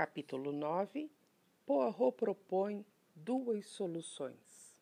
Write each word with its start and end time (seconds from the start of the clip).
Capítulo 0.00 0.50
9 0.50 1.10
Poirot 1.66 2.16
propõe 2.16 2.86
duas 3.14 3.66
soluções. 3.66 4.74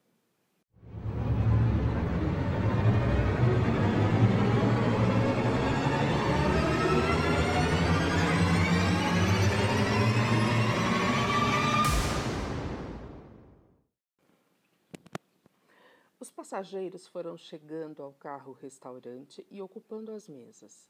Os 16.21 16.31
passageiros 16.31 17.09
foram 17.09 17.37
chegando 17.37 18.05
ao 18.05 18.13
carro-restaurante 18.13 19.45
e 19.51 19.61
ocupando 19.61 20.13
as 20.13 20.29
mesas. 20.29 20.89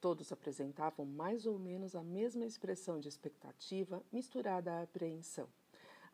Todos 0.00 0.30
apresentavam 0.30 1.04
mais 1.04 1.44
ou 1.44 1.58
menos 1.58 1.96
a 1.96 2.04
mesma 2.04 2.44
expressão 2.44 3.00
de 3.00 3.08
expectativa 3.08 4.00
misturada 4.12 4.72
à 4.72 4.82
apreensão. 4.82 5.48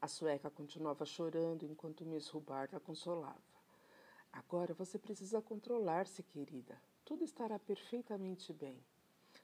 A 0.01 0.09
sueca 0.09 0.49
continuava 0.49 1.05
chorando 1.05 1.67
enquanto 1.67 2.07
Miss 2.07 2.33
Hubbard 2.33 2.75
a 2.75 2.81
consolava. 2.81 3.55
Agora 4.33 4.73
você 4.73 4.99
precisa 4.99 5.43
controlar-se, 5.43 6.23
querida. 6.23 6.81
Tudo 7.05 7.25
estará 7.25 7.59
perfeitamente 7.59 8.53
bem. 8.55 8.83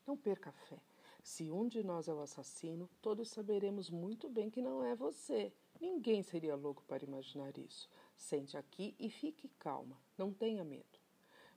Não 0.07 0.17
perca 0.17 0.51
fé. 0.53 0.79
Se 1.23 1.51
um 1.51 1.69
de 1.69 1.85
nós 1.85 2.09
é 2.09 2.15
o 2.15 2.21
assassino, 2.21 2.89
todos 3.03 3.29
saberemos 3.29 3.91
muito 3.91 4.29
bem 4.29 4.49
que 4.49 4.63
não 4.63 4.83
é 4.83 4.95
você. 4.95 5.53
Ninguém 5.79 6.23
seria 6.23 6.57
louco 6.57 6.83
para 6.89 7.05
imaginar 7.05 7.57
isso. 7.59 7.89
Sente 8.17 8.57
aqui 8.57 8.95
e 8.99 9.11
fique 9.11 9.49
calma. 9.59 9.99
Não 10.17 10.33
tenha 10.33 10.65
medo. 10.65 10.99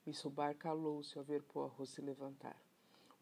Miss 0.05 0.23
Hubbard 0.23 0.57
calou-se 0.57 1.17
ao 1.17 1.23
ver 1.23 1.43
Poirot 1.43 1.87
se 1.87 2.01
levantar. 2.01 2.61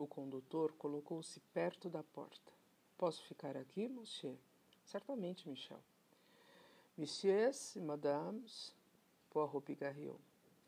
O 0.01 0.07
condutor 0.07 0.73
colocou-se 0.79 1.39
perto 1.53 1.87
da 1.87 2.01
porta. 2.01 2.51
Posso 2.97 3.23
ficar 3.25 3.55
aqui, 3.55 3.87
monsieur? 3.87 4.35
Certamente, 4.83 5.48
Michel. 5.48 5.79
Messieurs 6.98 7.76
e 7.76 7.79
madames, 7.79 8.73
Poirot 9.29 9.63
pigarreou. 9.63 10.20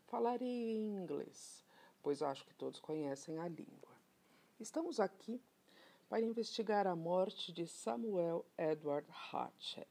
Falarei 0.06 0.76
em 0.76 1.02
inglês, 1.02 1.66
pois 2.04 2.22
acho 2.22 2.46
que 2.46 2.54
todos 2.54 2.80
conhecem 2.80 3.40
a 3.40 3.48
língua. 3.48 3.98
Estamos 4.60 5.00
aqui 5.00 5.42
para 6.08 6.22
investigar 6.22 6.86
a 6.86 6.96
morte 6.96 7.52
de 7.52 7.66
Samuel 7.66 8.46
Edward 8.56 9.08
Hatchett, 9.32 9.90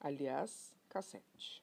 aliás, 0.00 0.72
Cassette. 0.88 1.62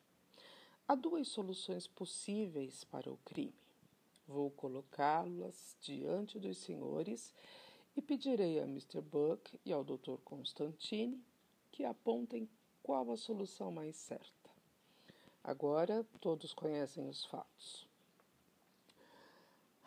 Há 0.87 0.93
duas 0.93 1.27
soluções 1.27 1.87
possíveis 1.87 2.83
para 2.83 3.11
o 3.11 3.17
crime. 3.25 3.64
Vou 4.27 4.49
colocá-las 4.51 5.77
diante 5.81 6.39
dos 6.39 6.57
senhores 6.57 7.33
e 7.95 8.01
pedirei 8.01 8.59
a 8.59 8.63
Mr. 8.63 9.01
Buck 9.01 9.59
e 9.63 9.71
ao 9.71 9.83
Dr. 9.83 10.17
Constantine 10.23 11.23
que 11.71 11.83
apontem 11.83 12.49
qual 12.81 13.11
a 13.11 13.17
solução 13.17 13.71
mais 13.71 13.95
certa. 13.95 14.49
Agora 15.43 16.03
todos 16.19 16.53
conhecem 16.53 17.07
os 17.07 17.25
fatos. 17.25 17.87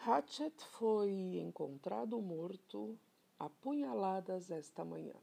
Hatchet 0.06 0.54
foi 0.78 1.10
encontrado 1.38 2.20
morto 2.20 2.96
a 3.38 3.50
punhaladas 3.50 4.50
esta 4.50 4.84
manhã. 4.84 5.16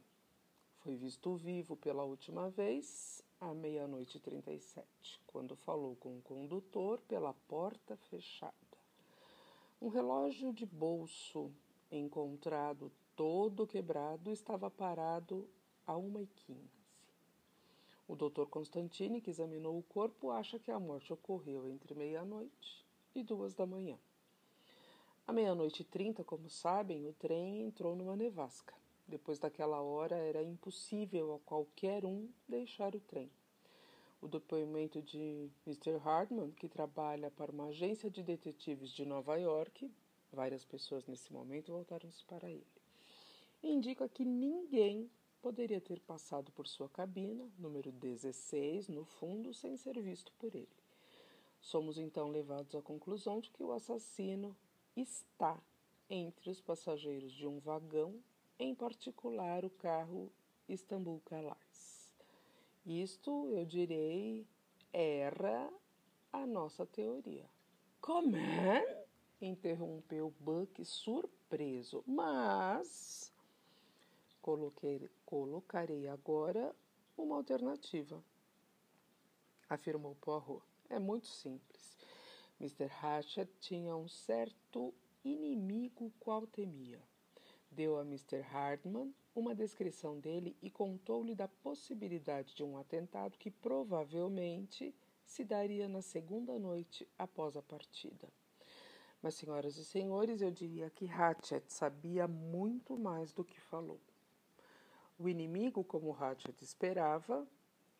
Foi 0.80 0.94
visto 0.94 1.34
vivo 1.34 1.76
pela 1.76 2.04
última 2.04 2.50
vez 2.50 3.22
à 3.40 3.52
meia-noite 3.54 4.18
e 4.18 4.20
trinta 4.20 4.52
e 4.52 4.60
sete, 4.60 5.20
quando 5.26 5.56
falou 5.56 5.96
com 5.96 6.18
o 6.18 6.22
condutor 6.22 7.00
pela 7.08 7.34
porta 7.48 7.96
fechada. 7.96 8.65
Um 9.78 9.88
relógio 9.88 10.54
de 10.54 10.64
bolso 10.64 11.52
encontrado 11.90 12.90
todo 13.14 13.66
quebrado 13.66 14.32
estava 14.32 14.70
parado 14.70 15.46
a 15.86 15.94
uma 15.94 16.22
e 16.22 16.26
quinze. 16.26 16.82
O 18.08 18.16
doutor 18.16 18.48
Constantini, 18.48 19.20
que 19.20 19.28
examinou 19.28 19.78
o 19.78 19.82
corpo, 19.82 20.30
acha 20.30 20.58
que 20.58 20.70
a 20.70 20.80
morte 20.80 21.12
ocorreu 21.12 21.68
entre 21.68 21.94
meia-noite 21.94 22.86
e 23.14 23.22
duas 23.22 23.52
da 23.52 23.66
manhã. 23.66 23.98
À 25.26 25.32
meia-noite 25.32 25.82
e 25.82 25.84
trinta, 25.84 26.24
como 26.24 26.48
sabem, 26.48 27.06
o 27.06 27.12
trem 27.12 27.60
entrou 27.60 27.94
numa 27.94 28.16
nevasca. 28.16 28.74
Depois 29.06 29.38
daquela 29.38 29.82
hora 29.82 30.16
era 30.16 30.42
impossível 30.42 31.34
a 31.34 31.38
qualquer 31.40 32.06
um 32.06 32.30
deixar 32.48 32.94
o 32.94 33.00
trem. 33.00 33.30
O 34.26 34.28
depoimento 34.28 35.00
de 35.00 35.48
Mr. 35.64 35.98
Hardman, 35.98 36.50
que 36.50 36.68
trabalha 36.68 37.30
para 37.30 37.52
uma 37.52 37.66
agência 37.66 38.10
de 38.10 38.24
detetives 38.24 38.90
de 38.90 39.04
Nova 39.04 39.36
York, 39.36 39.88
várias 40.32 40.64
pessoas 40.64 41.06
nesse 41.06 41.32
momento 41.32 41.70
voltaram-se 41.70 42.24
para 42.24 42.50
ele, 42.50 42.66
indica 43.62 44.08
que 44.08 44.24
ninguém 44.24 45.08
poderia 45.40 45.80
ter 45.80 46.00
passado 46.00 46.50
por 46.50 46.66
sua 46.66 46.88
cabina, 46.88 47.48
número 47.56 47.92
16, 47.92 48.88
no 48.88 49.04
fundo, 49.04 49.54
sem 49.54 49.76
ser 49.76 50.02
visto 50.02 50.32
por 50.40 50.52
ele. 50.56 50.66
Somos 51.60 51.96
então 51.96 52.28
levados 52.28 52.74
à 52.74 52.82
conclusão 52.82 53.38
de 53.38 53.48
que 53.52 53.62
o 53.62 53.70
assassino 53.70 54.56
está 54.96 55.56
entre 56.10 56.50
os 56.50 56.60
passageiros 56.60 57.30
de 57.30 57.46
um 57.46 57.60
vagão, 57.60 58.20
em 58.58 58.74
particular 58.74 59.64
o 59.64 59.70
carro 59.70 60.32
Istanbul 60.68 61.22
Calais. 61.24 61.95
Isto, 62.86 63.48
eu 63.50 63.64
direi, 63.64 64.46
era 64.92 65.68
a 66.32 66.46
nossa 66.46 66.86
teoria. 66.86 67.44
Como 68.00 68.36
é? 68.36 69.06
interrompeu 69.40 70.32
Buck 70.40 70.84
surpreso. 70.84 72.02
Mas 72.06 73.32
coloquei, 74.40 75.10
colocarei 75.24 76.06
agora 76.08 76.74
uma 77.16 77.36
alternativa, 77.36 78.22
afirmou 79.68 80.14
Poirot. 80.20 80.62
É 80.88 80.98
muito 80.98 81.26
simples. 81.26 81.98
Mr. 82.60 82.90
Hatchet 83.02 83.50
tinha 83.60 83.96
um 83.96 84.08
certo 84.08 84.94
inimigo 85.24 86.12
qual 86.20 86.46
temia. 86.46 87.02
Deu 87.76 87.98
a 87.98 88.00
Mr. 88.00 88.40
Hardman 88.40 89.14
uma 89.34 89.54
descrição 89.54 90.18
dele 90.18 90.56
e 90.62 90.70
contou-lhe 90.70 91.34
da 91.34 91.46
possibilidade 91.46 92.54
de 92.54 92.64
um 92.64 92.78
atentado 92.78 93.36
que 93.36 93.50
provavelmente 93.50 94.94
se 95.26 95.44
daria 95.44 95.86
na 95.86 96.00
segunda 96.00 96.58
noite 96.58 97.06
após 97.18 97.54
a 97.54 97.60
partida. 97.60 98.32
Mas, 99.20 99.34
senhoras 99.34 99.76
e 99.76 99.84
senhores, 99.84 100.40
eu 100.40 100.50
diria 100.50 100.88
que 100.88 101.06
Hatchet 101.06 101.70
sabia 101.70 102.26
muito 102.26 102.96
mais 102.96 103.34
do 103.34 103.44
que 103.44 103.60
falou. 103.60 104.00
O 105.18 105.28
inimigo, 105.28 105.84
como 105.84 106.16
Hatchet 106.18 106.64
esperava, 106.64 107.46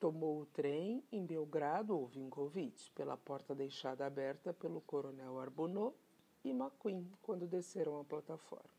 tomou 0.00 0.40
o 0.40 0.46
trem 0.46 1.04
em 1.12 1.26
Belgrado 1.26 1.94
ou 1.94 2.06
Vinkovich, 2.06 2.90
pela 2.92 3.18
porta 3.18 3.54
deixada 3.54 4.06
aberta 4.06 4.54
pelo 4.54 4.80
coronel 4.80 5.38
Arbonneau 5.38 5.94
e 6.42 6.48
McQueen 6.48 7.12
quando 7.20 7.46
desceram 7.46 8.00
a 8.00 8.04
plataforma. 8.04 8.75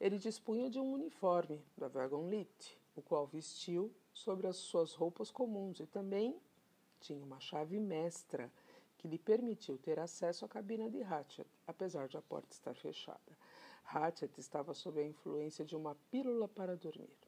Ele 0.00 0.16
dispunha 0.16 0.70
de 0.70 0.80
um 0.80 0.94
uniforme 0.94 1.62
da 1.76 1.86
Wagonlit, 1.86 2.80
o 2.96 3.02
qual 3.02 3.26
vestiu 3.26 3.94
sobre 4.14 4.46
as 4.46 4.56
suas 4.56 4.94
roupas 4.94 5.30
comuns 5.30 5.78
e 5.78 5.86
também 5.86 6.40
tinha 7.00 7.22
uma 7.22 7.38
chave 7.38 7.78
mestra 7.78 8.50
que 8.96 9.06
lhe 9.06 9.18
permitiu 9.18 9.76
ter 9.76 9.98
acesso 9.98 10.46
à 10.46 10.48
cabina 10.48 10.90
de 10.90 11.02
Hatchet, 11.02 11.46
apesar 11.66 12.08
de 12.08 12.16
a 12.16 12.22
porta 12.22 12.48
estar 12.50 12.74
fechada. 12.74 13.36
Hatchet 13.84 14.38
estava 14.38 14.72
sob 14.72 14.98
a 14.98 15.06
influência 15.06 15.66
de 15.66 15.76
uma 15.76 15.94
pílula 16.10 16.48
para 16.48 16.76
dormir. 16.76 17.18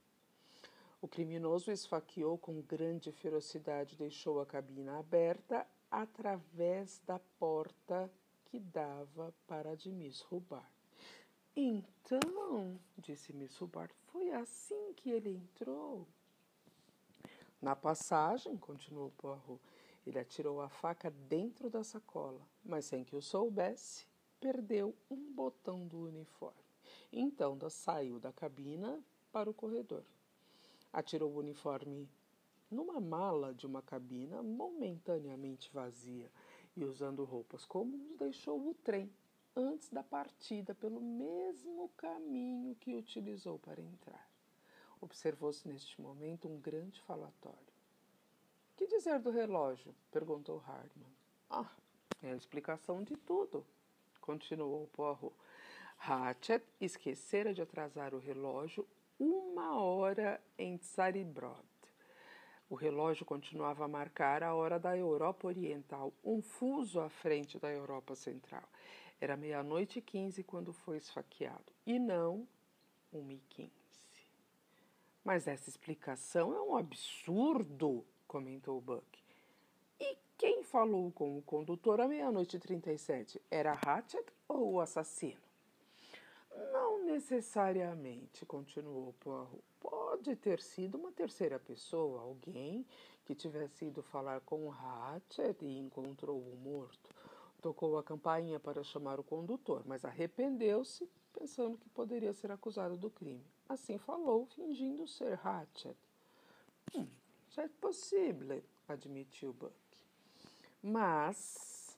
O 1.00 1.06
criminoso 1.06 1.70
esfaqueou 1.70 2.38
com 2.38 2.62
grande 2.62 3.12
ferocidade, 3.12 3.96
deixou 3.96 4.40
a 4.40 4.46
cabina 4.46 4.98
aberta 4.98 5.66
através 5.90 7.02
da 7.06 7.18
porta 7.38 8.10
que 8.46 8.58
dava 8.58 9.34
para 9.46 9.76
Miss 9.86 10.24
Hubbard. 10.30 10.71
Então, 11.54 12.80
disse 12.96 13.30
Miss 13.32 13.60
Hubbard, 13.60 13.92
foi 14.06 14.30
assim 14.30 14.94
que 14.94 15.10
ele 15.10 15.36
entrou. 15.36 16.06
Na 17.60 17.76
passagem, 17.76 18.56
continuou 18.56 19.10
Poirot, 19.18 19.60
ele 20.06 20.18
atirou 20.18 20.62
a 20.62 20.70
faca 20.70 21.10
dentro 21.10 21.68
da 21.68 21.84
sacola, 21.84 22.40
mas 22.64 22.86
sem 22.86 23.04
que 23.04 23.14
o 23.14 23.20
soubesse, 23.20 24.06
perdeu 24.40 24.96
um 25.10 25.32
botão 25.32 25.86
do 25.86 26.00
uniforme. 26.00 26.58
Então 27.12 27.58
saiu 27.68 28.18
da 28.18 28.32
cabina 28.32 28.98
para 29.30 29.50
o 29.50 29.54
corredor. 29.54 30.04
Atirou 30.90 31.30
o 31.32 31.38
uniforme 31.38 32.08
numa 32.70 32.98
mala 32.98 33.54
de 33.54 33.66
uma 33.66 33.82
cabina 33.82 34.42
momentaneamente 34.42 35.70
vazia 35.70 36.30
e, 36.74 36.82
usando 36.82 37.24
roupas 37.24 37.66
comuns, 37.66 38.16
deixou 38.16 38.70
o 38.70 38.74
trem 38.74 39.12
antes 39.54 39.88
da 39.88 40.02
partida 40.02 40.74
pelo 40.74 41.00
mesmo 41.00 41.88
caminho 41.96 42.74
que 42.76 42.94
utilizou 42.94 43.58
para 43.58 43.80
entrar. 43.80 44.28
Observou-se 45.00 45.66
neste 45.66 46.00
momento 46.00 46.48
um 46.48 46.60
grande 46.60 47.00
falatório. 47.02 47.58
Que 48.76 48.86
dizer 48.86 49.20
do 49.20 49.30
relógio? 49.30 49.94
perguntou 50.10 50.58
Hardman. 50.58 51.12
Ah, 51.50 51.70
é 52.22 52.32
a 52.32 52.36
explicação 52.36 53.02
de 53.02 53.16
tudo, 53.16 53.66
continuou 54.20 54.86
Poirot. 54.88 55.34
Hatchet 55.98 56.64
esquecera 56.80 57.54
de 57.54 57.62
atrasar 57.62 58.14
o 58.14 58.18
relógio 58.18 58.86
uma 59.18 59.78
hora 59.80 60.40
em 60.58 60.76
Tsaribrod. 60.76 61.62
O 62.68 62.74
relógio 62.74 63.26
continuava 63.26 63.84
a 63.84 63.88
marcar 63.88 64.42
a 64.42 64.54
hora 64.54 64.80
da 64.80 64.96
Europa 64.96 65.46
Oriental, 65.46 66.12
um 66.24 66.40
fuso 66.40 67.00
à 67.00 67.08
frente 67.08 67.58
da 67.58 67.70
Europa 67.70 68.14
Central. 68.14 68.64
Era 69.22 69.36
meia-noite 69.36 70.00
e 70.00 70.02
quinze 70.02 70.42
quando 70.42 70.72
foi 70.72 70.96
esfaqueado, 70.96 71.72
e 71.86 71.96
não 71.96 72.44
uma 73.12 73.32
e 73.32 73.40
quinze. 73.50 73.70
Mas 75.22 75.46
essa 75.46 75.70
explicação 75.70 76.52
é 76.52 76.60
um 76.60 76.76
absurdo, 76.76 78.04
comentou 78.26 78.80
Buck. 78.80 79.06
E 80.00 80.18
quem 80.36 80.64
falou 80.64 81.12
com 81.12 81.38
o 81.38 81.42
condutor 81.42 82.00
à 82.00 82.08
meia-noite 82.08 82.56
e 82.56 82.58
trinta 82.58 82.92
e 82.92 82.98
sete? 82.98 83.40
Era 83.48 83.74
Hatchet 83.74 84.26
ou 84.48 84.72
o 84.72 84.80
assassino? 84.80 85.40
Não 86.72 87.04
necessariamente, 87.04 88.44
continuou 88.44 89.14
Poirot. 89.20 89.62
Pode 89.78 90.34
ter 90.34 90.60
sido 90.60 90.96
uma 90.98 91.12
terceira 91.12 91.60
pessoa, 91.60 92.22
alguém 92.22 92.84
que 93.24 93.36
tivesse 93.36 93.84
ido 93.84 94.02
falar 94.02 94.40
com 94.40 94.72
Hatchet 94.72 95.64
e 95.64 95.78
encontrou 95.78 96.40
o 96.40 96.56
morto. 96.56 97.21
Tocou 97.62 97.96
a 97.96 98.02
campainha 98.02 98.58
para 98.58 98.82
chamar 98.82 99.20
o 99.20 99.24
condutor, 99.24 99.84
mas 99.86 100.04
arrependeu-se, 100.04 101.08
pensando 101.32 101.78
que 101.78 101.88
poderia 101.88 102.34
ser 102.34 102.50
acusado 102.50 102.96
do 102.96 103.08
crime. 103.08 103.46
Assim 103.68 103.98
falou, 103.98 104.46
fingindo 104.46 105.06
ser 105.06 105.38
Hatchet. 105.46 105.96
Hum, 106.94 107.06
é 107.56 107.68
possível, 107.68 108.62
admitiu 108.88 109.52
Buck. 109.52 109.72
Mas, 110.82 111.96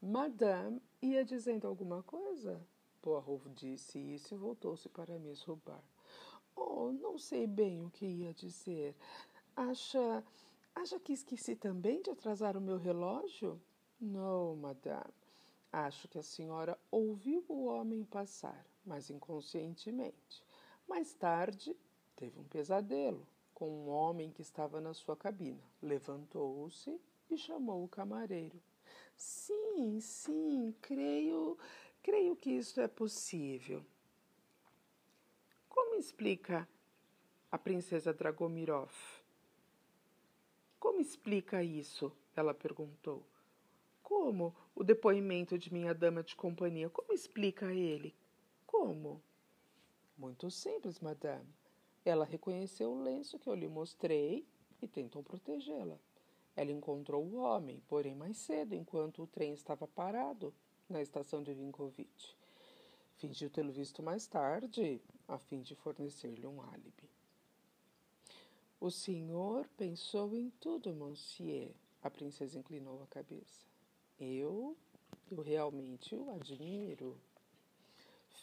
Madame 0.00 0.82
ia 1.00 1.24
dizendo 1.24 1.66
alguma 1.66 2.02
coisa? 2.02 2.60
Poirot 3.00 3.48
disse 3.54 3.98
isso 3.98 4.34
e 4.34 4.38
voltou-se 4.38 4.90
para 4.90 5.18
Miss 5.18 5.42
Rubar. 5.42 5.82
Oh, 6.54 6.92
não 6.92 7.16
sei 7.16 7.46
bem 7.46 7.82
o 7.82 7.90
que 7.90 8.04
ia 8.04 8.34
dizer. 8.34 8.94
Acha. 9.56 10.22
Acha 10.74 11.00
que 11.00 11.14
esqueci 11.14 11.56
também 11.56 12.02
de 12.02 12.10
atrasar 12.10 12.54
o 12.54 12.60
meu 12.60 12.76
relógio? 12.76 13.58
Não, 14.00 14.56
madame. 14.56 15.12
Acho 15.72 16.08
que 16.08 16.18
a 16.18 16.22
senhora 16.22 16.78
ouviu 16.90 17.44
o 17.48 17.66
homem 17.66 18.04
passar, 18.04 18.64
mas 18.84 19.10
inconscientemente. 19.10 20.42
Mais 20.88 21.12
tarde, 21.14 21.76
teve 22.14 22.38
um 22.38 22.44
pesadelo 22.44 23.26
com 23.52 23.68
um 23.68 23.88
homem 23.88 24.30
que 24.30 24.42
estava 24.42 24.80
na 24.80 24.94
sua 24.94 25.16
cabina. 25.16 25.62
Levantou-se 25.82 27.00
e 27.30 27.36
chamou 27.36 27.84
o 27.84 27.88
camareiro. 27.88 28.60
Sim, 29.16 29.98
sim, 30.00 30.74
creio 30.80 31.58
Creio 32.06 32.36
que 32.36 32.50
isso 32.50 32.80
é 32.80 32.86
possível. 32.86 33.84
Como 35.68 35.96
explica 35.96 36.68
a 37.50 37.58
princesa 37.58 38.14
Dragomirov? 38.14 38.92
Como 40.78 41.00
explica 41.00 41.64
isso? 41.64 42.12
Ela 42.36 42.54
perguntou. 42.54 43.26
Como 44.06 44.54
o 44.72 44.84
depoimento 44.84 45.58
de 45.58 45.72
minha 45.72 45.92
dama 45.92 46.22
de 46.22 46.36
companhia? 46.36 46.88
Como 46.88 47.12
explica 47.12 47.74
ele? 47.74 48.14
Como? 48.64 49.20
Muito 50.16 50.48
simples, 50.48 51.00
madame. 51.00 51.52
Ela 52.04 52.24
reconheceu 52.24 52.92
o 52.92 53.02
lenço 53.02 53.36
que 53.36 53.48
eu 53.48 53.54
lhe 53.56 53.66
mostrei 53.66 54.46
e 54.80 54.86
tentou 54.86 55.24
protegê-la. 55.24 55.98
Ela 56.54 56.70
encontrou 56.70 57.24
o 57.24 57.38
homem, 57.38 57.82
porém 57.88 58.14
mais 58.14 58.36
cedo, 58.36 58.76
enquanto 58.76 59.24
o 59.24 59.26
trem 59.26 59.52
estava 59.52 59.88
parado 59.88 60.54
na 60.88 61.02
estação 61.02 61.42
de 61.42 61.52
Vinkovich. 61.52 62.36
Fingiu 63.16 63.50
tê-lo 63.50 63.72
visto 63.72 64.04
mais 64.04 64.24
tarde, 64.24 65.02
a 65.26 65.36
fim 65.36 65.62
de 65.62 65.74
fornecer-lhe 65.74 66.46
um 66.46 66.62
álibi. 66.62 67.10
O 68.80 68.88
senhor 68.88 69.66
pensou 69.76 70.32
em 70.32 70.48
tudo, 70.60 70.94
monsieur. 70.94 71.74
A 72.00 72.08
princesa 72.08 72.56
inclinou 72.56 73.02
a 73.02 73.06
cabeça. 73.08 73.66
Eu, 74.18 74.76
eu 75.30 75.42
realmente 75.42 76.14
o 76.14 76.30
admiro. 76.30 77.18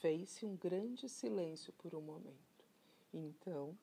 Fez-se 0.02 0.46
um 0.46 0.56
grande 0.56 1.10
silêncio 1.10 1.74
por 1.74 1.96
um 1.96 2.02
momento. 2.02 2.66
Então, 3.14 3.78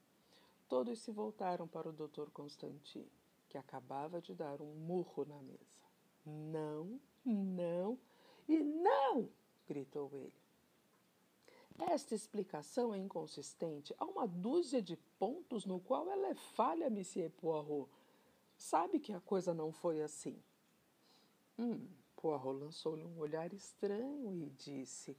todos 0.69 1.01
se 1.01 1.11
voltaram 1.11 1.67
para 1.67 1.89
o 1.89 1.93
Dr. 1.93 2.31
Constantine, 2.33 3.11
que 3.49 3.59
acabava 3.59 4.21
de 4.21 4.35
dar 4.35 4.61
um 4.61 4.75
murro 4.75 5.25
na 5.25 5.41
mesa. 5.43 5.59
Não, 6.25 7.01
não, 7.25 7.99
e 8.49 8.59
não! 8.59 9.29
gritou 9.67 10.11
ele. 10.13 10.33
Esta 11.79 12.15
explicação 12.15 12.93
é 12.93 12.99
inconsistente. 12.99 13.95
Há 13.99 14.05
uma 14.05 14.27
dúzia 14.27 14.83
de 14.83 14.97
pontos 15.19 15.65
no 15.65 15.81
qual 15.81 16.11
ela 16.11 16.29
é 16.29 16.35
falha, 16.35 16.91
Monsieur 16.91 17.31
Poirot. 17.31 17.91
Sabe 18.57 19.01
que 19.01 19.13
a 19.13 19.21
coisa 19.21 19.55
não 19.55 19.73
foi 19.73 20.03
assim. 20.03 20.37
Hum, 21.61 21.87
Poirot 22.17 22.59
lançou-lhe 22.59 23.05
um 23.05 23.19
olhar 23.19 23.53
estranho 23.53 24.35
e 24.35 24.49
disse: 24.49 25.15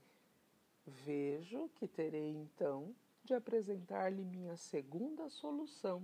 Vejo 0.84 1.68
que 1.76 1.86
terei 1.86 2.30
então 2.30 2.92
de 3.22 3.32
apresentar-lhe 3.32 4.24
minha 4.24 4.56
segunda 4.56 5.30
solução. 5.30 6.02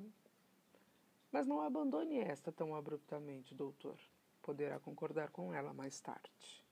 Mas 1.33 1.45
não 1.45 1.61
abandone 1.61 2.21
esta 2.21 2.53
tão 2.53 2.77
abruptamente, 2.77 3.53
doutor. 3.53 3.99
Poderá 4.41 4.79
concordar 4.79 5.31
com 5.31 5.53
ela 5.53 5.75
mais 5.75 6.01
tarde. 6.01 6.63